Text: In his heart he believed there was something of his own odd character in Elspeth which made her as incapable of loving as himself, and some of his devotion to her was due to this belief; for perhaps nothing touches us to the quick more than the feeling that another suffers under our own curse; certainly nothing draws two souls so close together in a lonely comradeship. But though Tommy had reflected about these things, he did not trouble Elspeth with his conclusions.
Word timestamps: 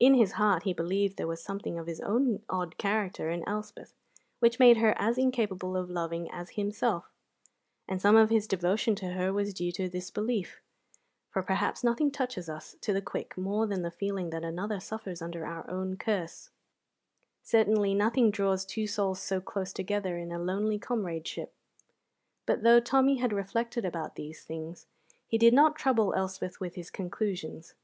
In 0.00 0.14
his 0.14 0.32
heart 0.40 0.62
he 0.62 0.72
believed 0.72 1.18
there 1.18 1.26
was 1.26 1.42
something 1.42 1.78
of 1.78 1.86
his 1.86 2.00
own 2.00 2.42
odd 2.48 2.78
character 2.78 3.28
in 3.28 3.46
Elspeth 3.46 3.92
which 4.38 4.58
made 4.58 4.78
her 4.78 4.94
as 4.96 5.18
incapable 5.18 5.76
of 5.76 5.90
loving 5.90 6.30
as 6.30 6.52
himself, 6.52 7.12
and 7.86 8.00
some 8.00 8.16
of 8.16 8.30
his 8.30 8.46
devotion 8.46 8.94
to 8.94 9.10
her 9.10 9.30
was 9.30 9.52
due 9.52 9.70
to 9.72 9.86
this 9.86 10.10
belief; 10.10 10.62
for 11.28 11.42
perhaps 11.42 11.84
nothing 11.84 12.10
touches 12.10 12.48
us 12.48 12.76
to 12.80 12.94
the 12.94 13.02
quick 13.02 13.36
more 13.36 13.66
than 13.66 13.82
the 13.82 13.90
feeling 13.90 14.30
that 14.30 14.42
another 14.42 14.80
suffers 14.80 15.20
under 15.20 15.44
our 15.44 15.68
own 15.68 15.98
curse; 15.98 16.48
certainly 17.42 17.92
nothing 17.92 18.30
draws 18.30 18.64
two 18.64 18.86
souls 18.86 19.20
so 19.20 19.38
close 19.38 19.74
together 19.74 20.16
in 20.16 20.32
a 20.32 20.38
lonely 20.38 20.78
comradeship. 20.78 21.52
But 22.46 22.62
though 22.62 22.80
Tommy 22.80 23.16
had 23.18 23.34
reflected 23.34 23.84
about 23.84 24.14
these 24.14 24.42
things, 24.44 24.86
he 25.26 25.36
did 25.36 25.52
not 25.52 25.76
trouble 25.76 26.14
Elspeth 26.14 26.58
with 26.58 26.74
his 26.74 26.90
conclusions. 26.90 27.74